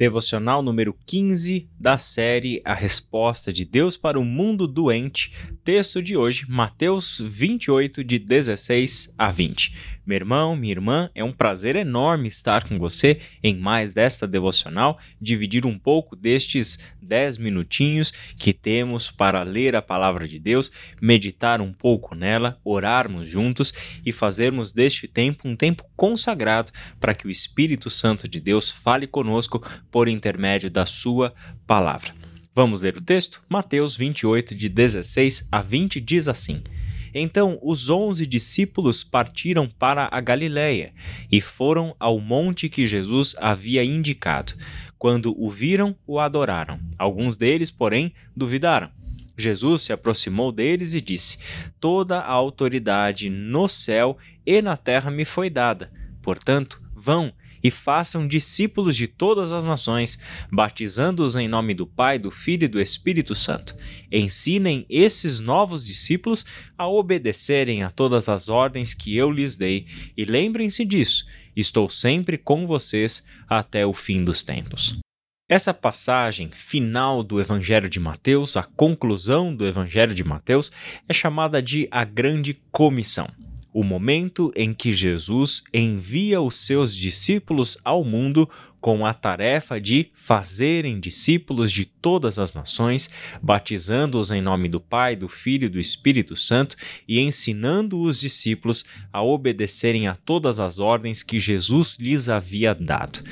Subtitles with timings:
[0.00, 5.30] devocional número 15 da série A Resposta de Deus para o Mundo Doente.
[5.62, 9.76] Texto de hoje, Mateus 28, de 16 a 20.
[10.06, 14.98] Meu irmão, minha irmã, é um prazer enorme estar com você em mais desta devocional,
[15.20, 21.60] dividir um pouco destes 10 minutinhos que temos para ler a palavra de Deus, meditar
[21.60, 23.74] um pouco nela, orarmos juntos
[24.04, 29.06] e fazermos deste tempo um tempo consagrado para que o Espírito Santo de Deus fale
[29.06, 31.34] conosco por intermédio da Sua
[31.66, 32.19] palavra.
[32.52, 33.40] Vamos ler o texto?
[33.48, 36.60] Mateus 28, de 16 a 20 diz assim.
[37.14, 40.92] Então os onze discípulos partiram para a Galiléia
[41.30, 44.54] e foram ao monte que Jesus havia indicado.
[44.98, 46.80] Quando o viram, o adoraram.
[46.98, 48.90] Alguns deles, porém, duvidaram.
[49.38, 51.38] Jesus se aproximou deles e disse:
[51.78, 55.90] Toda a autoridade no céu e na terra me foi dada.
[56.20, 57.32] Portanto, vão
[57.62, 60.18] e façam discípulos de todas as nações,
[60.50, 63.74] batizando-os em nome do Pai, do Filho e do Espírito Santo.
[64.10, 66.44] Ensinem esses novos discípulos
[66.76, 69.86] a obedecerem a todas as ordens que eu lhes dei,
[70.16, 74.98] e lembrem-se disso: estou sempre com vocês até o fim dos tempos.
[75.48, 80.70] Essa passagem final do Evangelho de Mateus, a conclusão do Evangelho de Mateus,
[81.08, 83.28] é chamada de a Grande Comissão
[83.72, 88.48] o momento em que Jesus envia os seus discípulos ao mundo
[88.80, 93.10] com a tarefa de fazerem discípulos de todas as nações,
[93.42, 98.84] batizando-os em nome do Pai, do Filho e do Espírito Santo e ensinando os discípulos
[99.12, 103.22] a obedecerem a todas as ordens que Jesus lhes havia dado.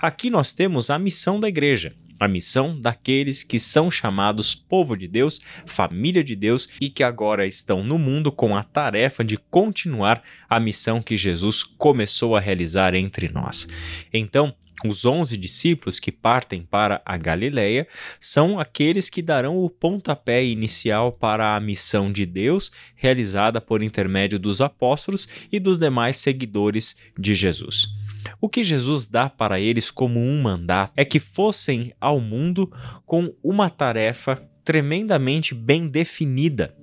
[0.00, 5.08] Aqui nós temos a missão da igreja a missão daqueles que são chamados povo de
[5.08, 10.22] Deus, família de Deus e que agora estão no mundo com a tarefa de continuar
[10.48, 13.68] a missão que Jesus começou a realizar entre nós.
[14.12, 17.86] Então, os onze discípulos que partem para a Galileia
[18.18, 24.38] são aqueles que darão o pontapé inicial para a missão de Deus realizada por intermédio
[24.38, 28.01] dos apóstolos e dos demais seguidores de Jesus.
[28.40, 32.70] O que Jesus dá para eles como um mandato é que fossem ao mundo
[33.06, 36.76] com uma tarefa tremendamente bem definida.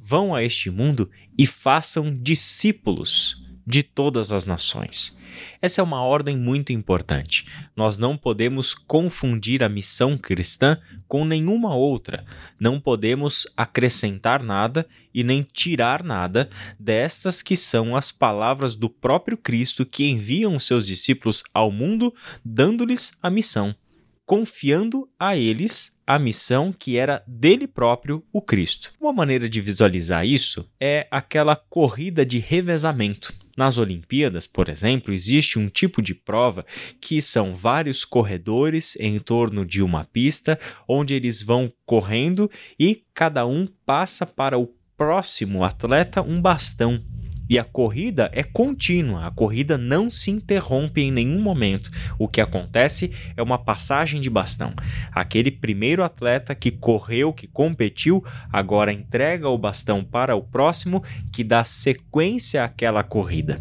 [0.00, 5.20] Vão a este mundo e façam discípulos de todas as nações.
[5.60, 7.46] Essa é uma ordem muito importante.
[7.76, 12.24] Nós não podemos confundir a missão cristã com nenhuma outra.
[12.58, 16.48] Não podemos acrescentar nada e nem tirar nada
[16.80, 23.12] destas que são as palavras do próprio Cristo que enviam seus discípulos ao mundo, dando-lhes
[23.22, 23.74] a missão,
[24.24, 28.92] confiando a eles a missão que era dele próprio, o Cristo.
[28.98, 33.47] Uma maneira de visualizar isso é aquela corrida de revezamento.
[33.58, 36.64] Nas Olimpíadas, por exemplo, existe um tipo de prova
[37.00, 42.48] que são vários corredores em torno de uma pista, onde eles vão correndo
[42.78, 47.02] e cada um passa para o próximo atleta um bastão
[47.48, 51.90] e a corrida é contínua, a corrida não se interrompe em nenhum momento.
[52.18, 54.74] O que acontece é uma passagem de bastão.
[55.12, 61.42] Aquele primeiro atleta que correu, que competiu, agora entrega o bastão para o próximo que
[61.42, 63.60] dá sequência àquela corrida.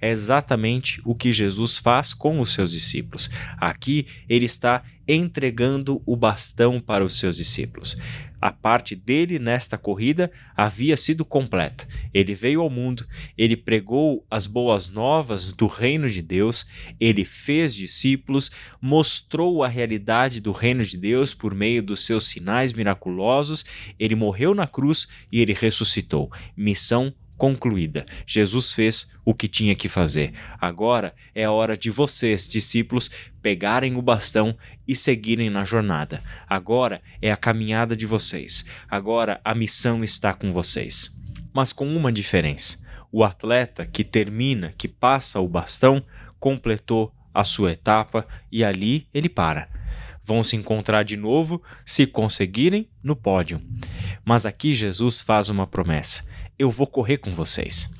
[0.00, 3.30] É exatamente o que Jesus faz com os seus discípulos.
[3.58, 7.96] Aqui ele está entregando o bastão para os seus discípulos.
[8.40, 11.88] A parte dele nesta corrida havia sido completa.
[12.14, 13.04] Ele veio ao mundo,
[13.36, 16.64] ele pregou as boas novas do reino de Deus,
[17.00, 22.72] ele fez discípulos, mostrou a realidade do reino de Deus por meio dos seus sinais
[22.72, 23.64] miraculosos,
[23.98, 26.30] ele morreu na cruz e ele ressuscitou.
[26.56, 28.04] Missão concluída.
[28.26, 30.34] Jesus fez o que tinha que fazer.
[30.60, 33.08] Agora é a hora de vocês, discípulos,
[33.40, 34.54] pegarem o bastão
[34.86, 36.22] e seguirem na jornada.
[36.46, 38.68] Agora é a caminhada de vocês.
[38.90, 41.16] Agora a missão está com vocês.
[41.54, 46.02] Mas com uma diferença: o atleta que termina, que passa o bastão,
[46.38, 49.78] completou a sua etapa e ali ele para
[50.28, 53.62] vão se encontrar de novo, se conseguirem, no pódio.
[54.22, 57.92] Mas aqui Jesus faz uma promessa: eu vou correr com vocês.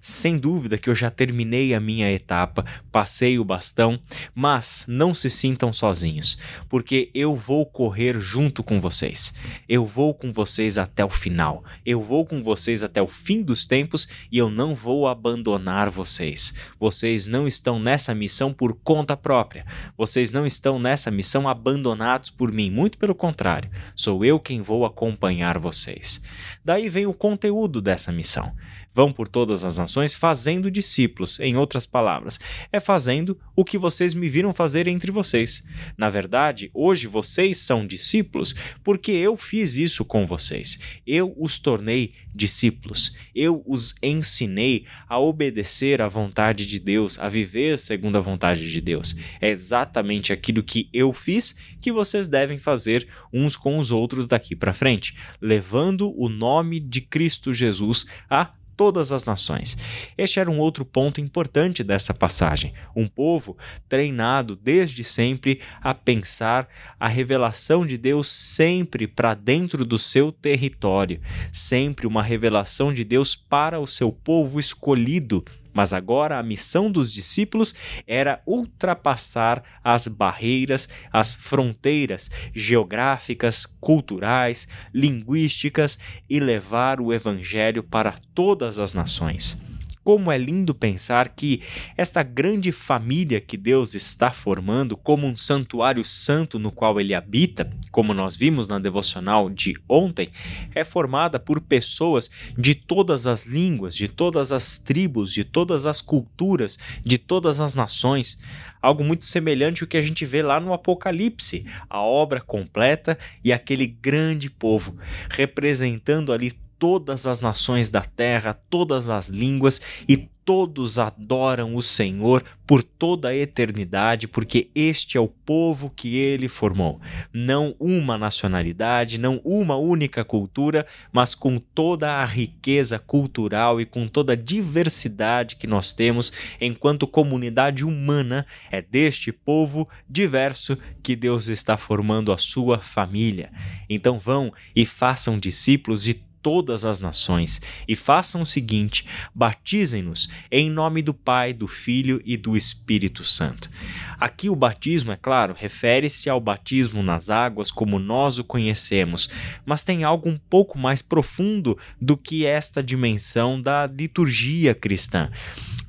[0.00, 4.00] Sem dúvida que eu já terminei a minha etapa, passei o bastão,
[4.34, 6.38] mas não se sintam sozinhos,
[6.68, 9.34] porque eu vou correr junto com vocês.
[9.68, 11.64] Eu vou com vocês até o final.
[11.84, 16.54] Eu vou com vocês até o fim dos tempos e eu não vou abandonar vocês.
[16.78, 19.66] Vocês não estão nessa missão por conta própria.
[19.96, 23.70] Vocês não estão nessa missão abandonados por mim, muito pelo contrário.
[23.94, 26.22] Sou eu quem vou acompanhar vocês.
[26.64, 28.52] Daí vem o conteúdo dessa missão
[28.94, 32.40] Vão por todas as nações fazendo discípulos, em outras palavras,
[32.72, 35.62] é fazendo o que vocês me viram fazer entre vocês.
[35.96, 40.78] Na verdade, hoje vocês são discípulos porque eu fiz isso com vocês.
[41.06, 43.14] Eu os tornei discípulos.
[43.34, 48.80] Eu os ensinei a obedecer à vontade de Deus, a viver segundo a vontade de
[48.80, 49.14] Deus.
[49.40, 54.56] É exatamente aquilo que eu fiz que vocês devem fazer uns com os outros daqui
[54.56, 58.50] para frente, levando o nome de Cristo Jesus a
[58.82, 59.78] todas as nações.
[60.18, 62.74] Este era um outro ponto importante dessa passagem.
[62.96, 63.56] Um povo
[63.88, 66.68] treinado desde sempre a pensar
[66.98, 71.20] a revelação de Deus sempre para dentro do seu território,
[71.52, 77.12] sempre uma revelação de Deus para o seu povo escolhido mas agora a missão dos
[77.12, 77.74] discípulos
[78.06, 85.98] era ultrapassar as barreiras, as fronteiras geográficas, culturais, linguísticas
[86.28, 89.71] e levar o evangelho para todas as nações.
[90.04, 91.62] Como é lindo pensar que
[91.96, 97.70] esta grande família que Deus está formando, como um santuário santo no qual ele habita,
[97.92, 100.30] como nós vimos na devocional de ontem,
[100.74, 102.28] é formada por pessoas
[102.58, 107.72] de todas as línguas, de todas as tribos, de todas as culturas, de todas as
[107.72, 108.40] nações.
[108.80, 113.52] Algo muito semelhante ao que a gente vê lá no Apocalipse, a obra completa e
[113.52, 114.98] aquele grande povo,
[115.30, 116.50] representando ali
[116.82, 123.28] todas as nações da terra, todas as línguas e todos adoram o Senhor por toda
[123.28, 127.00] a eternidade, porque este é o povo que ele formou.
[127.32, 134.08] Não uma nacionalidade, não uma única cultura, mas com toda a riqueza cultural e com
[134.08, 141.46] toda a diversidade que nós temos enquanto comunidade humana, é deste povo diverso que Deus
[141.46, 143.52] está formando a sua família.
[143.88, 150.70] Então vão e façam discípulos de todas as nações e façam o seguinte: batizem-nos em
[150.70, 153.70] nome do Pai, do Filho e do Espírito Santo.
[154.18, 159.30] Aqui o batismo, é claro, refere-se ao batismo nas águas como nós o conhecemos,
[159.64, 165.30] mas tem algo um pouco mais profundo do que esta dimensão da liturgia cristã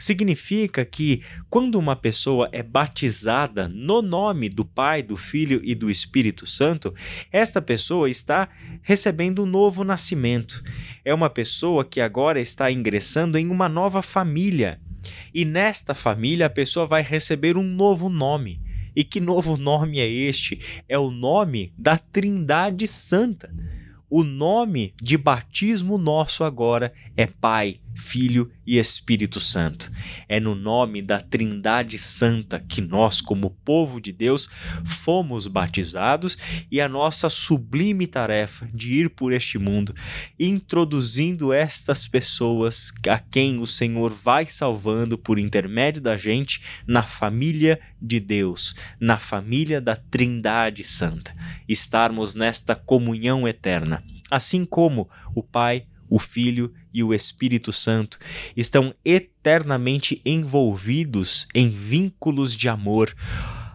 [0.03, 5.89] significa que quando uma pessoa é batizada no nome do Pai, do Filho e do
[5.89, 6.93] Espírito Santo,
[7.31, 8.49] esta pessoa está
[8.81, 10.61] recebendo um novo nascimento.
[11.05, 14.77] É uma pessoa que agora está ingressando em uma nova família.
[15.33, 18.59] E nesta família a pessoa vai receber um novo nome.
[18.93, 20.59] E que novo nome é este?
[20.89, 23.49] É o nome da Trindade Santa.
[24.09, 29.91] O nome de batismo nosso agora é Pai, Filho e Espírito Santo.
[30.27, 34.49] É no nome da Trindade Santa que nós, como povo de Deus,
[34.85, 36.37] fomos batizados
[36.71, 39.93] e a nossa sublime tarefa de ir por este mundo,
[40.39, 47.79] introduzindo estas pessoas a quem o Senhor vai salvando por intermédio da gente na família
[48.01, 51.35] de Deus, na família da Trindade Santa.
[51.67, 58.19] Estarmos nesta comunhão eterna, assim como o Pai, o Filho e o Espírito Santo
[58.55, 63.15] estão eternamente envolvidos em vínculos de amor.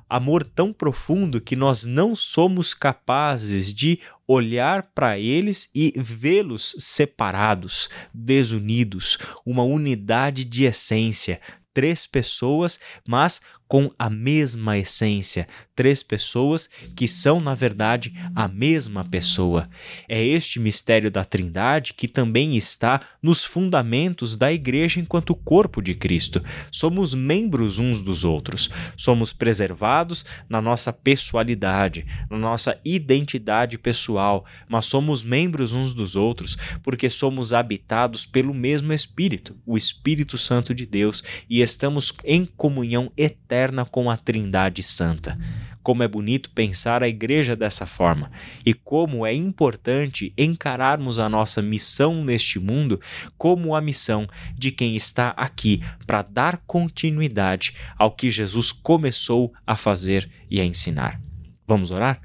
[0.09, 7.91] Amor tão profundo que nós não somos capazes de olhar para eles e vê-los separados,
[8.15, 11.41] desunidos, uma unidade de essência,
[11.75, 19.05] três pessoas, mas com a mesma essência, três pessoas que são, na verdade, a mesma
[19.05, 19.69] pessoa.
[20.09, 25.95] É este mistério da Trindade que também está nos fundamentos da Igreja enquanto corpo de
[25.95, 26.43] Cristo.
[26.73, 34.87] Somos membros uns dos outros, somos preservados na nossa pessoalidade, na nossa identidade pessoal, mas
[34.87, 40.87] somos membros uns dos outros porque somos habitados pelo mesmo Espírito, o Espírito Santo de
[40.87, 45.37] Deus, e estamos em comunhão eterna eterna com a Trindade Santa.
[45.83, 48.31] Como é bonito pensar a igreja dessa forma
[48.65, 53.01] e como é importante encararmos a nossa missão neste mundo
[53.37, 59.75] como a missão de quem está aqui para dar continuidade ao que Jesus começou a
[59.75, 61.21] fazer e a ensinar.
[61.67, 62.21] Vamos orar?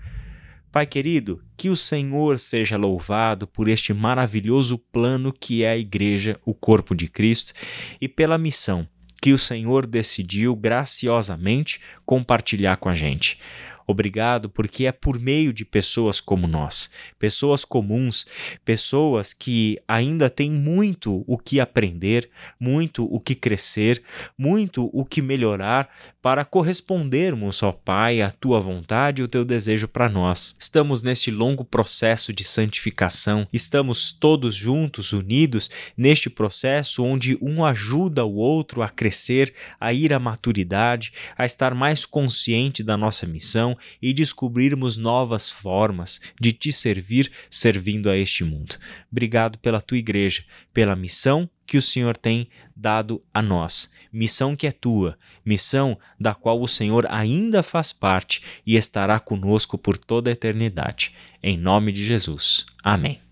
[0.72, 6.40] Pai querido, que o Senhor seja louvado por este maravilhoso plano que é a Igreja,
[6.44, 7.54] o corpo de Cristo,
[8.02, 8.88] e pela missão
[9.24, 13.40] que o Senhor decidiu graciosamente compartilhar com a gente.
[13.86, 18.26] Obrigado porque é por meio de pessoas como nós, pessoas comuns,
[18.64, 24.02] pessoas que ainda têm muito o que aprender, muito o que crescer,
[24.38, 25.90] muito o que melhorar
[26.22, 30.56] para correspondermos, ó Pai, à tua vontade e o teu desejo para nós.
[30.58, 38.24] Estamos neste longo processo de santificação, estamos todos juntos, unidos neste processo onde um ajuda
[38.24, 43.73] o outro a crescer, a ir à maturidade, a estar mais consciente da nossa missão
[44.02, 48.76] e descobrirmos novas formas de te servir servindo a este mundo.
[49.12, 53.94] Obrigado pela tua igreja, pela missão que o Senhor tem dado a nós.
[54.12, 59.78] Missão que é tua, missão da qual o Senhor ainda faz parte e estará conosco
[59.78, 61.14] por toda a eternidade.
[61.42, 62.66] Em nome de Jesus.
[62.84, 63.20] Amém.